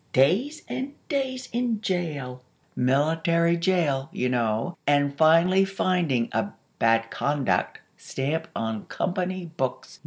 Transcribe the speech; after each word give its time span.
Days 0.13 0.63
and 0.67 0.95
days 1.09 1.47
in 1.53 1.79
jail, 1.79 2.41
military 2.75 3.55
jail, 3.55 4.09
you 4.11 4.29
know, 4.29 4.75
and 4.87 5.15
finally 5.15 5.63
finding 5.63 6.27
a 6.31 6.53
'bad 6.79 7.11
conduct' 7.11 7.81
stamp 7.97 8.47
on 8.55 8.85
Company 8.85 9.51
books. 9.57 9.99